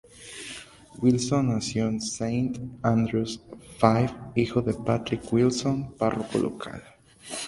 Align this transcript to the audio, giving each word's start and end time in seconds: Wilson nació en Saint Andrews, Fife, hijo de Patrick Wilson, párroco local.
Wilson 0.99 1.49
nació 1.49 1.87
en 1.87 2.01
Saint 2.01 2.57
Andrews, 2.83 3.39
Fife, 3.77 4.15
hijo 4.33 4.63
de 4.63 4.73
Patrick 4.73 5.31
Wilson, 5.31 5.93
párroco 5.95 6.39
local. 6.39 6.81